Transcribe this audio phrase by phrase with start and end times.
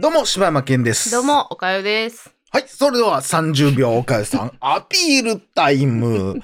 [0.00, 1.10] どうも、柴山健です。
[1.10, 1.22] どう。
[1.24, 2.34] も、おかゆです。
[2.50, 6.42] はい、それでは30秒岡谷さん、 アピールタイム、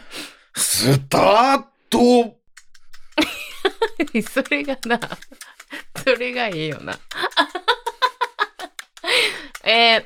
[0.55, 2.37] スタート
[4.29, 5.01] それがな、
[6.05, 6.99] それがいいよな。
[9.65, 10.05] えー、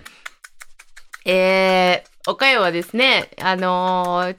[1.25, 4.37] えー、おかゆはですね、あのー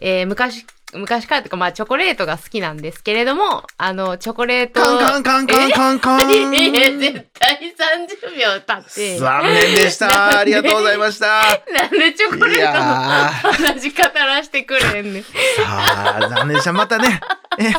[0.00, 0.64] えー昔、
[0.96, 4.80] 昔からとか、まあ、チョコレートが好きなんですけれども、あの、チョコレート。
[4.80, 9.18] カンカンカンカンカンカンいや 絶対30秒経って。
[9.18, 10.38] 残念でした。
[10.38, 11.26] ありがとうございました。
[11.72, 15.22] なんでチョコレいートのやー話語らしてくれんねん。
[15.22, 15.30] さ
[15.66, 16.72] あ、残念でした。
[16.72, 17.20] またね、
[17.58, 17.72] え、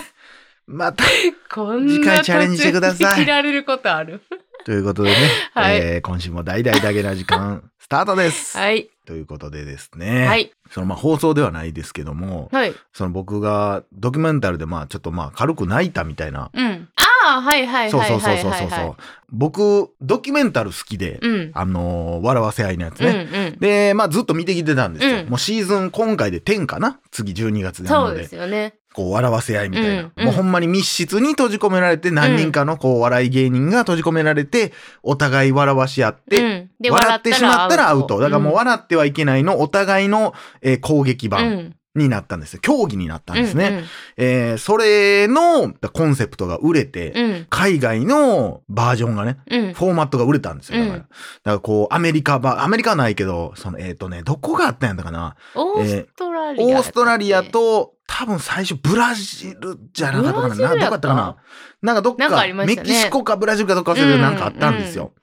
[0.67, 4.21] また、次な回チャレンジしてください切られることある。
[4.65, 5.15] ということでね、
[5.55, 8.57] はいえー今週も大々だけな時間、スタートです。
[8.57, 8.89] はい。
[9.05, 10.51] ということでですね、はい。
[10.69, 12.73] そのまあ放送ではないですけども、はい。
[12.91, 16.89] その僕がドキュメンタルでまあちょっとまあ軽く泣いたみたいな、うん。
[17.23, 18.95] ああ、はいはいそうはいはいそうそうそうそうはいはい。
[19.29, 21.51] 僕、ドキュメンタル好きで、うん。
[21.53, 23.29] あのー笑わせ合いのやつうんね。
[23.53, 23.59] うん。
[23.61, 25.19] で、まあずっと見てきてたんですよ。
[25.19, 26.99] うんもうシーズン今回で10かな？
[27.11, 28.73] 次12月であるそうでので、すよね。
[28.91, 29.89] こう笑わせ合いみたいな。
[29.89, 38.19] うんうんもうほんまに密室に閉じ込められて何人かのこう笑い芸人が閉じ込められて、お互い笑わし合って、うん、で笑ってしまったらアウト。
[38.19, 42.59] だからもうう笑ってはいけないのお互いの、えー攻撃ん版になったんですよ。
[42.61, 43.67] 競技になったんですね。
[43.69, 43.83] うん
[44.17, 47.23] えーそれのコンセプトが売れて、うん。
[47.23, 47.47] うん。
[47.49, 49.73] 海外のバージョンがね、うん。
[49.73, 50.79] フォーマットが売れたんですよ。
[50.79, 50.97] だから。
[50.97, 51.09] うんだか
[51.43, 55.35] らこう、アメリカ版、アメリカはないけど、その、えっ、とね、どこがあったんやったかな。
[55.55, 60.55] オーストラリア、オーストラリア、と、多分最初ブラジルじゃなかったかな。
[60.55, 61.07] などこやった？
[61.09, 61.35] かな。
[61.81, 65.13] なんかどっかねメキシコかブラジルかどっか忘れてるなんかあったんですよ。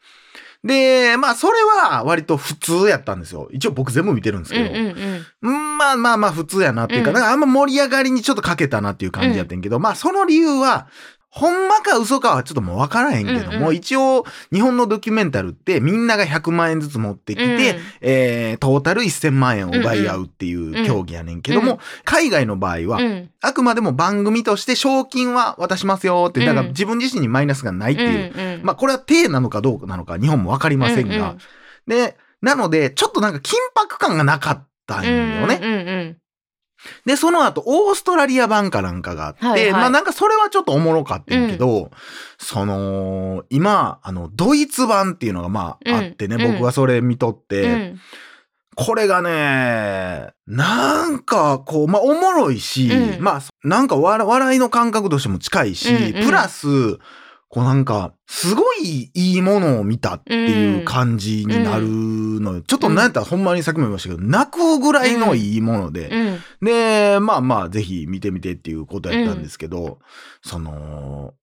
[0.65, 3.49] で、まあ、それは割と普通やったんですよ。
[3.53, 4.81] 一応僕全部見てるんですうんけど。
[4.81, 5.27] うんうん。
[5.43, 10.89] うんまあまあまあ普通やなっていうか、うんなんかあんま盛り上がりにちょっとかけたなっていう感じやってんけど、まあその理由は、
[11.37, 13.75] ほんまか嘘かはちょっともう分からへんけども、うんうん。
[13.75, 17.59] 一応日本のドキュメンタルってみんなが100万円ずつ持ってきて、うん
[18.03, 23.31] えー、トータル1000万円を奪い合うっていう競技やねんけども、うん海外の場合は、うん。
[23.41, 28.33] あくまでも番組として賞金は渡しますよって、だからうん自分自身にマイナスがないっていう。
[28.33, 28.61] うんうん。
[28.63, 31.39] まあこれは体なのかどうかなのか日本も分かりませんが、うんうん。
[31.89, 35.59] で、なのでちょっとなんか緊迫感がなかったんよね。
[35.61, 35.77] うんう
[36.11, 36.17] ん
[37.07, 39.73] で、その後、オーストラリア版かなんかがあって、はいはい。
[39.73, 41.91] まあなんかそれはちょっとおもろかったんやけど、
[42.39, 46.53] その、今、あの、ドイツ版っていうのがまあうんあってね、うん。
[46.55, 47.73] 僕はそれ見とって、うん。
[47.73, 48.01] うん
[48.77, 53.23] これがね、なんかこう、まあおもろいし、うん。
[53.23, 56.27] まあなんか笑笑いの感覚としても近いし、うんうん。
[56.27, 56.67] プラス、
[57.55, 62.63] こうなんか、すごいいいものを見たっていう感じになるのよ。
[62.63, 66.09] ちょっとなんやったらほんまにさっきも言いましたけど、泣くぐらいのいいもので、
[66.61, 66.67] うん。
[66.67, 70.01] で、まあまあ、ぜひ見てみてっていうことやったんですけど、
[70.43, 71.35] その、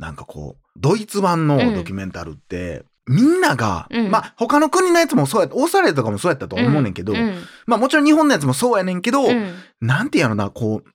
[0.00, 4.10] なんかこう、ドイツ版のドキュメンタルって、みんなが、うん。
[4.10, 7.36] まあ他の国のやつもそうやオーストラリアとかもそうやったと思うねんけど、うん。
[7.66, 9.54] まあもちろん日本のやつもそうやねんけど、うん。
[9.80, 10.90] なんていうのな、こう、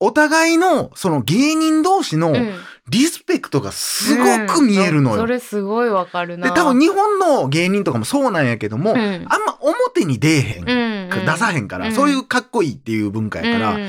[0.00, 2.54] お互いの、その芸人同士のうん
[2.90, 5.16] リスペクトがすごく見えるのよ。
[5.16, 5.20] うん。
[5.20, 6.48] それすごいわかるな。
[6.48, 8.98] で、多分日本の芸人とかもそうなんやけども、うん。
[8.98, 10.62] あんま表に出えへん。
[10.62, 11.26] うんうん。
[11.26, 11.92] 出さへんから、うん。
[11.94, 13.88] そういうかっこいいっていう文化やから、うん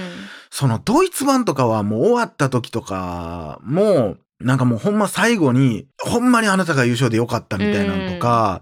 [0.51, 8.61] そのドイツ版とかはもう終わった時とかも、なんかもうほんま最後に、ほんまにあなたが優勝でよかったみたいなのとか、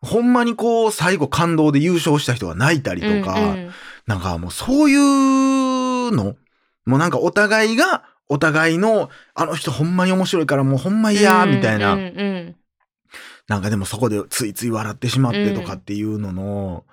[0.00, 3.70] ほんまにこう最後感動で優勝した人が泣いたりとか、うん。
[4.06, 6.36] なんかもうそういうの、
[6.86, 12.56] もうなんかお互いが、お互いの、あの人ほんまに面白いからもうほんま嫌みたいな、うんうん。
[13.48, 16.84] なんかでもそこでついつい笑ってしまってとかっていうのの、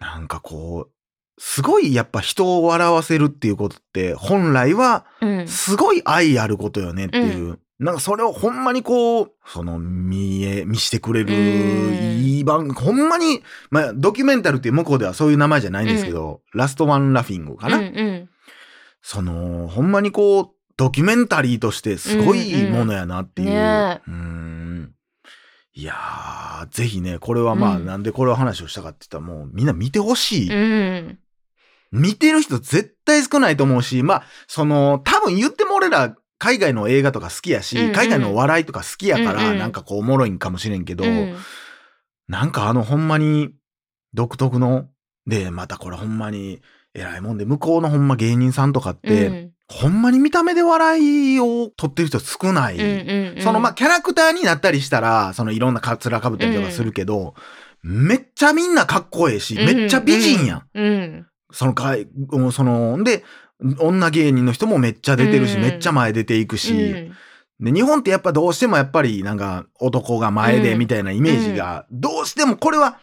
[0.00, 0.92] なんかこう、
[1.38, 5.48] すごいやっぱ人を笑わせるっていうことって本来はうん。
[5.48, 7.58] すごい愛あることよねっていう。
[7.78, 11.94] なんかそれをほんまにこう、その見え、見してくれるうん。
[12.22, 17.78] いい番、ほんまに、まあドキュメンタルっていう向こうではそういう名前じゃないんですけど、ラストワンラフィングかな。
[17.78, 18.28] うんうん。
[19.02, 23.50] その、ほんまにこう、ドキュメンタリーとしてすごいものやなっていう。
[23.50, 24.88] うんうんね
[25.74, 27.86] いやー、ぜひね、これはまあ、うん。
[27.86, 30.54] なんでこれを話をしたかって言ったらもうみんな見てほしい。
[30.54, 31.18] うん。
[31.90, 37.92] 見てる人絶対少ないと思うし、まあ、その、多分言っても俺ら、海外の映画とか好きやし、うんうん。
[37.94, 39.58] 海外の笑いとか好きやから、うんうん。
[39.58, 41.36] なんかこうおもろいんかもしれんけど、うん。
[42.28, 43.54] なんかあのほんまに
[44.12, 44.88] 独特の、
[45.26, 46.60] で、またこれほんまに
[46.92, 52.76] 偉いもんで、向こうのほんま芸人さんとかって、うんほんまに見た目で笑いを取ってる人少ない。
[52.76, 53.42] うんうんうん。
[53.42, 57.34] そのまあキャラクターになったりしたら、そのいろんなカツラかぶったりとかするけど、
[57.82, 60.62] めっちゃみんなかっこええし、めっちゃ美人やん。
[60.74, 61.26] うん。
[61.50, 63.24] そのかい、うんその、で、
[63.78, 66.96] 女芸人の人もめっちゃ出てるし、うんめっちゃ前出ていくし、う
[67.62, 67.72] ん。
[67.72, 72.98] で、日本ってやっぱどうしてもやっぱりなんか男が前でみたいなイメージが、どうしてもこれは、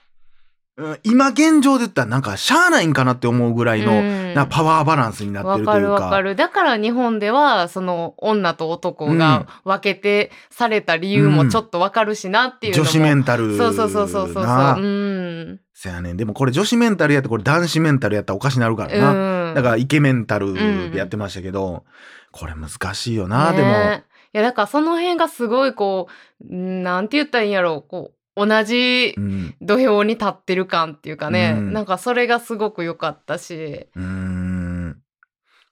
[0.79, 5.79] うん今現状で言ったらなんかしゃあないんかなって思うぐらいの、うんなんかパワーバランスになってわかるというか。
[5.79, 6.35] るわかる。
[6.35, 12.83] だから日本では、その女と男が分けてされた理由もちょっとわかるしなっていうのも。
[12.85, 14.81] 女子メンタルそうそうそうそうそうそう。
[14.81, 15.59] ん。
[15.73, 16.17] せやねん。
[16.17, 19.49] でもこれ女子メンタルやってこれ男子メンタルやったらおかしになるからな。
[19.49, 19.55] うん。
[19.55, 20.53] だからイケメンタル
[20.91, 21.85] でやってましたけど、
[22.31, 23.67] これ難しいよな、でも。
[23.69, 24.03] ね
[24.33, 26.07] いや、だからその辺がすごいこ
[26.47, 27.89] う、んなんて言ったらいいんやろう。
[27.89, 29.55] こう、同じうん。
[29.61, 31.55] 土俵に立ってる感っていうかね。
[31.57, 33.87] うんなんかそれがすごく良かったし。
[33.95, 34.97] うーん。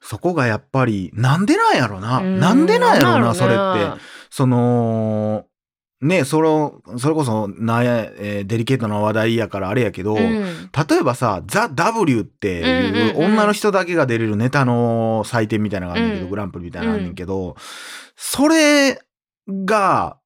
[0.02, 2.20] そこがやっぱり、なんでなんやろな。
[2.20, 4.02] うんなんでなんやろな、それって。
[4.30, 5.46] その、
[6.00, 10.44] ね、それを、それこそ、なや、えーデリケートな話題やからあれやけど、うん。
[10.44, 17.56] 例えばさ、ザ・ W っていううんうんうん女の人だけが出れるネタの祭典みたいなのがあるんだけど、うんグランプリみたいなのがあるんだけど、
[18.16, 19.02] それ
[19.50, 20.20] が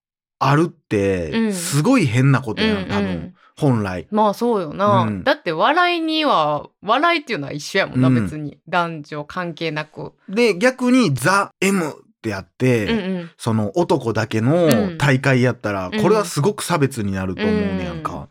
[0.44, 1.54] あるってう、ん。
[1.54, 3.08] すごい変なことやん、多分、うん。
[3.08, 4.08] うん本来。
[4.10, 5.24] まあそうよな、うん。
[5.24, 8.24] だって笑いには笑いっていうのは一緒やもんな、うん。
[8.24, 8.58] 別に。
[8.68, 11.92] 男女関係なく、で、逆にザ・ M っ
[12.24, 13.32] てやって、うんうん。
[13.38, 14.46] その男だけうん。
[14.46, 16.02] の大会やったら、うん。
[16.02, 18.30] これはすごく差別になると思うねやんか。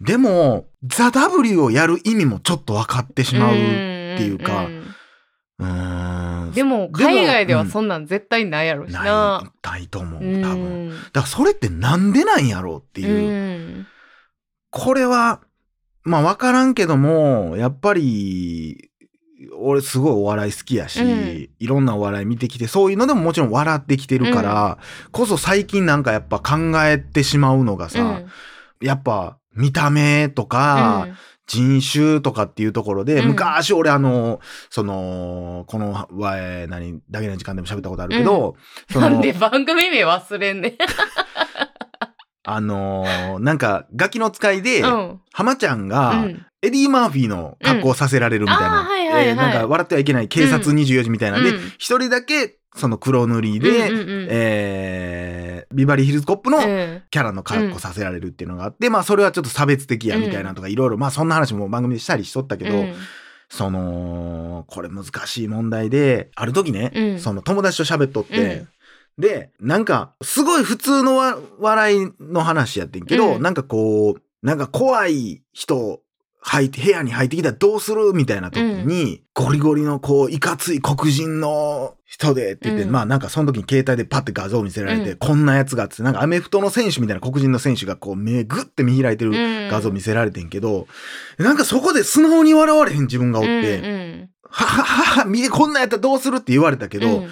[0.00, 3.54] でも、ザ・ W をやる意味もちょっと分かってしまう。
[3.54, 4.77] っていうかうーん。
[5.58, 9.02] でもでも海外ではうんそんなん絶対ないやろしな。
[9.02, 10.88] ない、ないと思う、う多分。
[10.88, 13.08] んだからそれってなんでなんやろうっていう。
[13.08, 13.86] うん。
[14.70, 15.40] これは、
[16.04, 18.90] まあ分からんけども、やっぱり、
[19.56, 21.48] 俺すごいお笑い好きやし、うん。
[21.58, 24.78] いろんなお笑い見てきて、そういうのでももちろん笑ってきてるから、
[25.10, 28.86] こそ最近なんかやっぱ考えてしまうのがさ、うん。
[28.86, 31.08] やっぱ見た目とか、
[31.48, 33.28] 人種とかっていうところで、うん。
[33.28, 34.40] 昔俺あの、
[34.70, 38.54] その、この、わえ、何、だけの時間でも喋ったことあるけど、
[38.92, 40.76] そのなんで番組名忘れんね
[42.44, 45.20] あのーなんか、ガキの使いで、うん。
[45.32, 46.46] 浜ちゃんうが、ん。
[46.60, 48.66] エディ・マーフィーの格好をさせられるみたいな。
[48.66, 49.26] うんあーはいはいはい。
[49.28, 54.26] えーなんか、笑ってはいけない警察24時みたいなんでうん、一、人だけ、その黒塗りで、うんうんうん。
[54.30, 62.94] えービバリーヒルズコップのうんキャラの格好させられるっていうのがあって、まあそれはちょっと差別的やみたいなとかいろいろ、まあそんな話も番組でしたりしとったけど、うん。
[63.50, 67.18] その、これ難しい問題で、ある時ね、うん。
[67.18, 68.66] その友達と喋っとって、
[69.16, 73.42] で、なんか、すごい普通のわ笑いの話やってんけど、うん。
[73.42, 76.00] なんかこう、なんか怖い人、
[76.48, 82.90] 入って、部屋に入ってきたらどうするみたいな時に、ゴリゴリのこう、いかつい黒人の人でって言って、うん。
[82.90, 85.16] まあなんかその時に携帯でパッて画像見せられて、うん。
[85.18, 89.32] こんなやつがあって、なんかアメフトの選手みたいな黒人の選手がこう目グッて見開いてる
[89.70, 90.86] 画像見せられてんけど、
[91.38, 94.30] なんかそこで素直に笑われへん自分がおって、うんうん。
[94.48, 97.28] はははは、見てこんなんやったらどうするって言われたけど、うん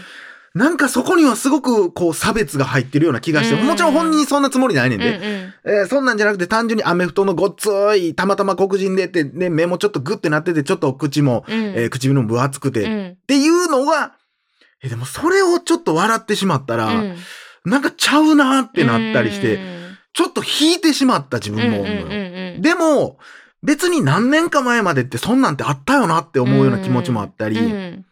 [0.57, 3.67] なんかそこにはすごくこう差別が入ってるような気がして、うん。
[3.67, 5.17] もちろん本人そんなつもりないねんで。
[5.17, 5.55] うんうん。
[5.81, 7.69] えーそんなんじゃなくて単純にアメフトのごっつ
[7.99, 11.55] い、たまたま黒人でって、ね、目もちょっとグッてなってて、ちょっと口も、うん。
[11.55, 13.17] えー唇も分厚くて、っうん。
[13.27, 14.15] ていうのが、
[14.83, 17.17] え、でもそれをちょっと笑ってしまったら、うん。
[17.67, 19.99] なんかちゃうなってなったりして、うん。
[20.15, 21.81] ちょっと引いてしまった自分も。
[21.81, 22.13] うんうんうん
[22.55, 22.63] うん。
[22.63, 23.19] でも、
[23.63, 28.07] 別に何年か前までってそんなんてあったよなって思うような気持ちもあったり、うん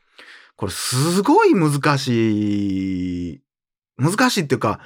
[0.64, 3.40] これすごい難しい、
[3.98, 4.80] 難しいっていうか、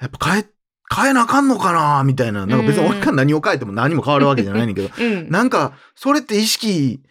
[0.00, 0.46] やっぱ変え、
[0.94, 2.46] 変えなあかんのかなみたいな。
[2.46, 5.30] なんか別に俺が何を変えても何も変わるわけじゃないねんだけど、 うん。
[5.30, 7.02] なんか、それって意識、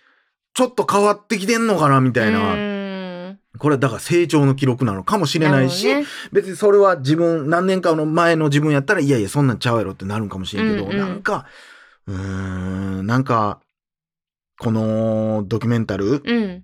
[0.53, 2.53] ちょっと変わってきてんのかなみたいな。
[2.53, 3.39] うん。
[3.57, 10.97] これはだから成長の記録なのかもしれないし、なるほ別にそれは自分、何年かの前の自分やったら、いやいや、そんなんちゃうやろってなるんかもしれんけど、うんうん。
[10.97, 11.45] なんか、
[12.07, 12.15] うー
[13.01, 13.59] ん、なんか、
[14.57, 16.63] このドキュメンタル、うん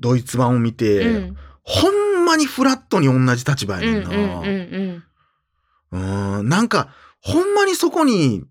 [0.00, 1.36] ドイツ版を見て、うん。
[1.62, 4.10] ほんまにフラットに同じ立場やねんな。
[4.10, 6.88] うんん、なんか、
[7.20, 8.44] ほんまにそこに、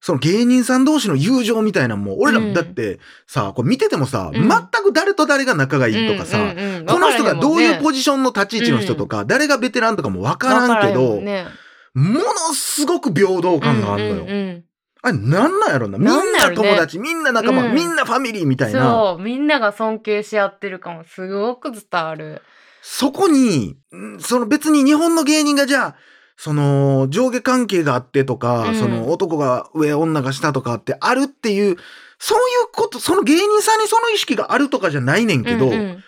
[0.00, 2.52] その芸人さん同士の友情みたいなのも、俺らうん。
[2.52, 4.48] だってさ、これ見ててもさ、うん。
[4.48, 6.54] 全く誰と誰が仲がいいとかさ、
[6.86, 11.46] この人がどういうポジジションの立ち位置の人とか、誰がベテランとかもわからんけど、ね、
[11.94, 14.62] ものすごく平等感があるのよ。
[15.04, 15.68] あれ、なんな。
[15.68, 15.98] んやろな。
[15.98, 17.74] みんな友達、みんな仲間、うん。
[17.74, 18.84] みんなファミリーみたいな。
[18.84, 22.40] そうみんなが尊敬し合ってるかもすごく伝わる。
[22.80, 25.96] そこに、んその別に日本の芸人がじゃあ、
[26.38, 28.74] その上下関係があってとか、うん。
[28.76, 31.76] その男が上、女が下とかってあるっていう、
[32.18, 36.04] そういうこと、その芸人さんにその意識があるとかじゃないねんけど、うんうん。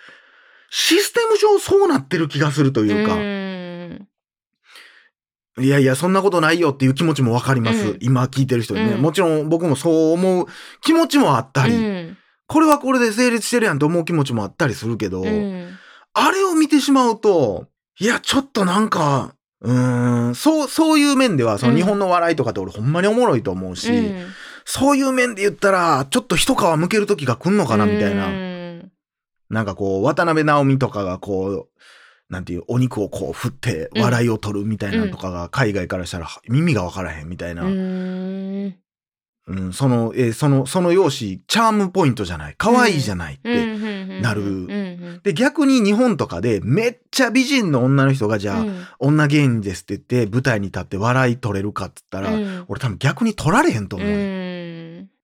[0.71, 3.36] システム上そうなってる気がするというか、うん
[5.59, 7.89] いやいや、そんなことないよっていう気持ちもわかります。
[7.89, 7.99] うん。
[8.01, 9.03] 今聞いてる人にね、うん。
[9.03, 10.47] もちろん僕もそう思う
[10.83, 12.19] 気持ちもあったり、うん。
[12.47, 15.79] これはこれで成立してるやんと思う気持ちもあったりするけど、うん。
[16.13, 17.67] あれを見てしまうと、
[17.99, 21.79] いや、ちょっとなんか、うーん、そう、そういう面では、そのうん。
[21.79, 24.27] 日本の笑いとかって俺ほんまにおもろいと思うし、うん。
[24.67, 28.27] そういう面で言ったら、ちょっと一皮むける時が来んのかな、みたいな。
[28.27, 28.93] うん。
[29.49, 31.69] なんかこう、渡辺直美とかがこう、
[32.29, 34.03] なんていう、お肉をこう振ってうん。
[34.03, 37.63] 笑いを取るみたいなのとかが海外からしたら耳がわからへんみたいな。
[37.63, 38.67] ううん、
[39.69, 42.55] んその、えーその、その容姿、チャームポイントじゃない。
[42.59, 44.21] 可愛いじゃないって。
[44.21, 45.21] なる。
[45.23, 48.87] で、逆に日本とかでめっちゃ美人の女の人がじゃあ、うん。
[48.99, 52.65] 女芸人ですって言って舞台に立って笑い取れるかっつったら、うん。
[52.67, 54.46] 俺多分逆に取られへんと思ううね、ん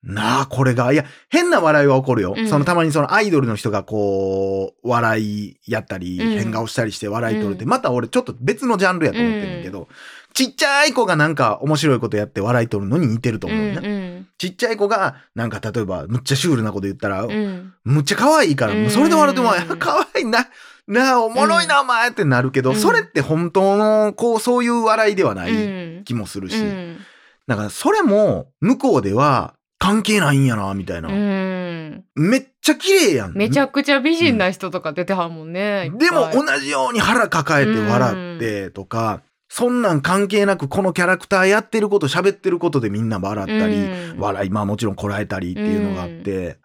[0.02, 0.92] なあ、これが。
[0.92, 2.35] いや、変な笑いは起こるよ。
[2.37, 2.49] うん。
[2.49, 6.38] そのたまにそのアイドルの人がこう、笑いやったり、うん。
[6.38, 7.71] 変顔したりして笑い取るって、うん。
[7.71, 9.88] また俺ちょっと別のジャンルやと思ってるけど、
[10.35, 17.75] ちっちゃい子がなんか面白いことやって笑い取るのに似てると思うね、うんちっちゃい子がなんか例えばむっちゃシュールなこと言ったら、うん。
[17.85, 18.82] むっちゃ可愛いから、うん。
[18.82, 20.49] もうそれで笑っても、可愛いな、
[20.88, 22.76] なあ、おもろいな、お前ってなるけど、うん。
[22.76, 26.04] それって本当の、こう、そういう笑いではなういん。
[26.04, 26.99] 気もするし、うん。
[27.47, 31.09] だからそれも向こうでは関係ないんやな、みたいな。
[31.09, 33.33] うんめっちゃ綺麗やん。
[33.33, 35.87] めちゃくちゃ美人な人とか出てはんもんね。
[35.87, 46.59] いっぱいでも同じように腹抱えて笑ってとか、そんなん関係なくこのキャラクターやってること喋ってることでみんな笑ったり、うん笑い、まあもちろんこらえたりっていうのがあって、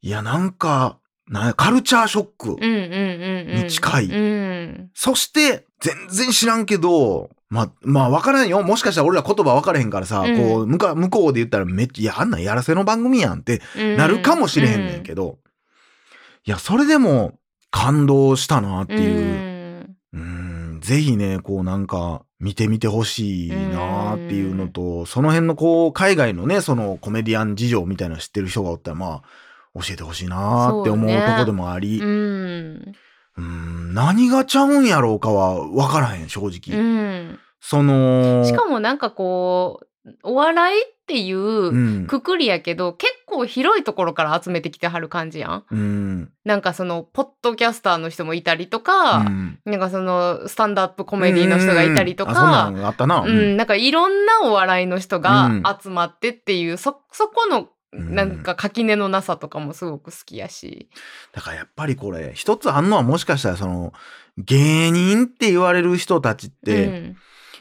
[0.00, 0.98] いやなんか、
[1.28, 2.50] なんやカルチャーショック。
[2.52, 3.64] うんうんうんうん。
[3.64, 4.90] に近いうん。
[4.94, 8.62] そして、全然知らんけど、ま、まあ分からんよ。
[8.62, 10.36] もしかしたら俺ら言葉分からへんからさ、うん。
[10.36, 13.62] こう、向か向こうで言ったらめっちゃ、いや、あんなんやらせの番組やんって
[13.96, 15.38] なるかもしれへんねんけど、
[16.44, 17.38] いや、それでも
[17.70, 19.96] 感動したなってどいう。
[20.12, 29.22] うん、ぜひね、こうなんか見てみてほしいなっていうのと、その辺のこう海外のね、そのコメディアン事情みたいなの知ってる人がおったら、ま
[29.76, 32.92] あ、教えてほしいなって思うとこでもあり、うん。
[33.36, 36.78] うん、何がちゃうんやろうかは分からへん、正直。
[36.78, 37.38] うん。
[37.60, 39.86] その、しかもなんかこう、
[40.22, 41.70] お笑いっていうう
[42.02, 45.64] ん、くくりやけど、結構広いところから集めてきてはる感じやん。
[45.70, 52.40] うん、なんかその、ポッドキャスターの人もいたりとか、うんなんかその、スタンドアップコメディの人がいたりとうんあそ
[52.72, 53.20] んあったな。
[53.20, 60.88] うん、なんかいろんなお笑いの人うんが集まってっていう、そ、そこの、うんなんか垣根のなさとかもすごく好きやし。
[61.32, 63.92] だからやっぱりこれ、一つあんのはもしかしたらその、
[64.38, 67.16] 芸人って言われる人たちって、うん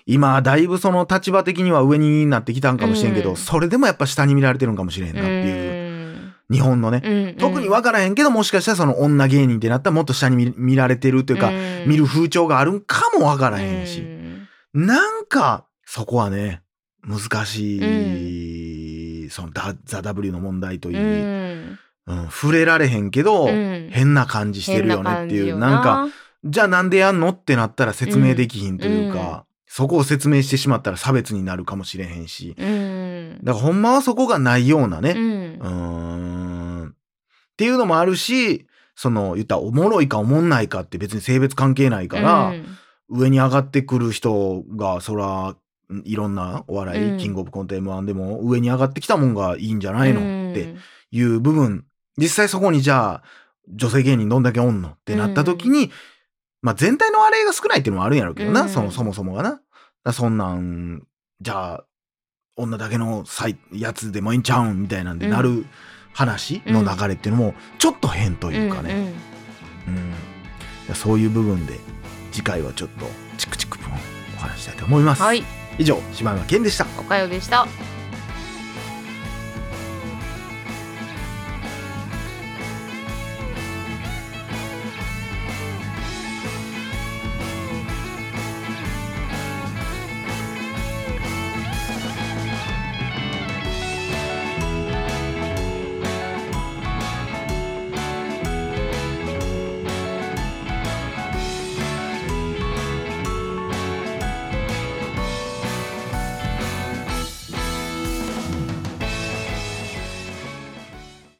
[0.07, 5.95] 今、だいぶその立場的には上になってきたんかもしれんけど、うんそれでもやっぱ下に見られてるんかもしれんなっていう。
[6.51, 7.01] 日本のね。
[7.03, 14.01] うん特に分からへんけど、もしかしたらその女芸人ってなったらもっと下に見見られてるというか、ん見る風潮があるんかも分からへんし。
[14.01, 14.15] うん
[14.75, 16.61] なんか、そこはね、
[17.01, 17.79] 難しい、
[19.35, 21.77] そのダザ・ W の問題といい、う
[22.07, 23.89] うんん触れられへんけど、うん。
[23.91, 26.07] 変な感じしてるよねっていう、なんか、
[26.45, 29.43] じゃあなんでやんのってなったら説明できひんというか、うん。
[29.67, 33.39] そこを説明してしまったら差別になるかもしれへんし、うん。
[33.43, 36.87] だからほんまはそこがないようなね、うん。
[36.87, 36.91] っ
[37.57, 42.65] ていうのもあるし、その言ったらおもろいかおもんないかって別に性別関係ないから、うん。
[43.09, 45.55] 上に上がってくる人が、そら、
[46.03, 47.17] いろんなお笑い、うん。
[47.17, 50.51] キングオブコント M1 でも上に上がってきたもんがいいんじゃないの、うん。
[50.51, 50.75] って
[51.11, 51.85] いう部分、
[52.17, 53.23] 実際そこにじゃあ、
[53.67, 54.89] 女性芸人どんだけおんの？
[54.89, 55.91] ってなった時に、
[56.61, 58.69] まあ全体の割合が少ないっていうのもあるんやろうけどな、うん。
[58.69, 59.49] そのそもそもがな。
[59.51, 59.61] だか
[60.03, 61.03] らそんなん、
[61.41, 61.85] じゃあ、
[62.55, 65.65] 女だけのさいやつでもいいんちゃうんみたいなんでなる
[66.13, 69.13] 話の流れっていうのも、ちょっと変というかね。
[69.87, 71.79] うん、そういう部分で
[72.31, 73.05] 次回はちょっと
[73.37, 73.87] チクチク分
[74.35, 75.43] お話したいと思います、はい
[75.77, 76.85] 以上島山健でした。
[76.99, 77.67] おかよでした。